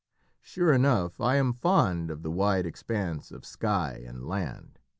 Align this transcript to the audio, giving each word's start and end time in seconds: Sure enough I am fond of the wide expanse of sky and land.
Sure 0.41 0.73
enough 0.73 1.21
I 1.21 1.35
am 1.35 1.53
fond 1.53 2.09
of 2.09 2.23
the 2.23 2.31
wide 2.31 2.65
expanse 2.65 3.29
of 3.31 3.45
sky 3.45 4.03
and 4.03 4.25
land. 4.25 4.79